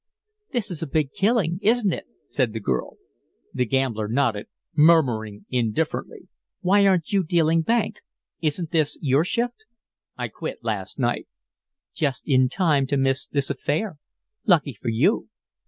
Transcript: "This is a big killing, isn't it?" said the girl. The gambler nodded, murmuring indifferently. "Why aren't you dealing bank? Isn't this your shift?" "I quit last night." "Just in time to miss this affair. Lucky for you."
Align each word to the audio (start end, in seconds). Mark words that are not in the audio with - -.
"This 0.51 0.71
is 0.71 0.81
a 0.81 0.87
big 0.87 1.11
killing, 1.13 1.59
isn't 1.61 1.93
it?" 1.93 2.07
said 2.27 2.53
the 2.53 2.59
girl. 2.59 2.97
The 3.53 3.67
gambler 3.67 4.07
nodded, 4.07 4.47
murmuring 4.75 5.45
indifferently. 5.51 6.27
"Why 6.61 6.87
aren't 6.87 7.13
you 7.13 7.23
dealing 7.23 7.61
bank? 7.61 7.97
Isn't 8.41 8.71
this 8.71 8.97
your 8.99 9.23
shift?" 9.23 9.65
"I 10.17 10.27
quit 10.27 10.63
last 10.63 10.97
night." 10.97 11.27
"Just 11.93 12.27
in 12.27 12.49
time 12.49 12.87
to 12.87 12.97
miss 12.97 13.27
this 13.27 13.51
affair. 13.51 13.99
Lucky 14.43 14.73
for 14.73 14.89
you." 14.89 15.29